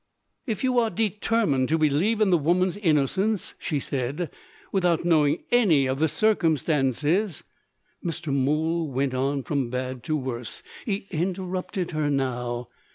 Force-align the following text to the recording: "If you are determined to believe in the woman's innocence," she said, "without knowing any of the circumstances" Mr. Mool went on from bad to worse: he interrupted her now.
"If 0.47 0.63
you 0.63 0.79
are 0.79 0.89
determined 0.89 1.69
to 1.69 1.77
believe 1.77 2.21
in 2.21 2.31
the 2.31 2.37
woman's 2.39 2.75
innocence," 2.75 3.53
she 3.59 3.79
said, 3.79 4.31
"without 4.71 5.05
knowing 5.05 5.43
any 5.51 5.85
of 5.85 5.99
the 5.99 6.07
circumstances" 6.07 7.43
Mr. 8.03 8.33
Mool 8.33 8.89
went 8.89 9.13
on 9.13 9.43
from 9.43 9.69
bad 9.69 10.01
to 10.05 10.15
worse: 10.17 10.63
he 10.87 11.05
interrupted 11.11 11.91
her 11.91 12.09
now. 12.09 12.69